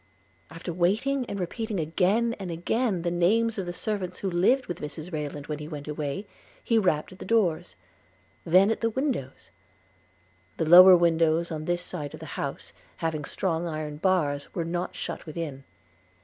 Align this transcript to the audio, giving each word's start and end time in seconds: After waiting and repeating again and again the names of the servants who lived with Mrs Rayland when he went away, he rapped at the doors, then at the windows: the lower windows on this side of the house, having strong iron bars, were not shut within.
After 0.49 0.73
waiting 0.73 1.27
and 1.27 1.39
repeating 1.39 1.79
again 1.79 2.35
and 2.39 2.49
again 2.49 3.03
the 3.03 3.11
names 3.11 3.59
of 3.59 3.67
the 3.67 3.71
servants 3.71 4.17
who 4.17 4.31
lived 4.31 4.65
with 4.65 4.81
Mrs 4.81 5.13
Rayland 5.13 5.45
when 5.45 5.59
he 5.59 5.67
went 5.67 5.87
away, 5.87 6.25
he 6.63 6.79
rapped 6.79 7.11
at 7.11 7.19
the 7.19 7.23
doors, 7.23 7.75
then 8.43 8.71
at 8.71 8.81
the 8.81 8.89
windows: 8.89 9.51
the 10.57 10.65
lower 10.65 10.97
windows 10.97 11.51
on 11.51 11.65
this 11.65 11.83
side 11.83 12.15
of 12.15 12.19
the 12.19 12.25
house, 12.33 12.73
having 12.97 13.25
strong 13.25 13.67
iron 13.67 13.97
bars, 13.97 14.51
were 14.55 14.65
not 14.65 14.95
shut 14.95 15.27
within. 15.27 15.63